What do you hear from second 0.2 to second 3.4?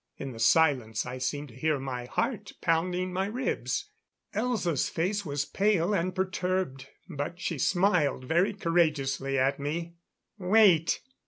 the silence I seemed to hear my heart pounding my